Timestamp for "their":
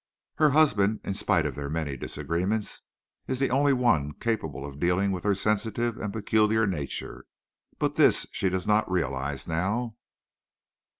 1.53-1.69